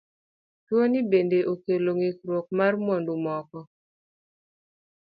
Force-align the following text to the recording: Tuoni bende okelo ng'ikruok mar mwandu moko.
Tuoni 0.65 0.99
bende 1.11 1.39
okelo 1.53 1.91
ng'ikruok 1.97 2.47
mar 2.57 2.73
mwandu 2.83 3.13
moko. 3.25 3.59